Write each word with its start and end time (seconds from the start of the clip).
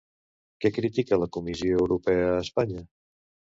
Què 0.63 0.71
critica 0.77 1.19
la 1.25 1.29
Comissió 1.37 1.77
Europea 1.85 2.27
a 2.33 2.43
Espanya? 2.49 2.85